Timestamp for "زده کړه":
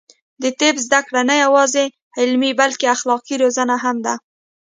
0.85-1.21